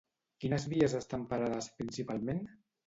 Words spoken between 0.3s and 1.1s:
Quines vies